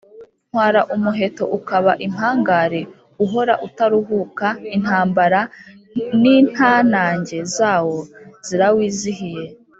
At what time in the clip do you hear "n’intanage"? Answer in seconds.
6.21-7.37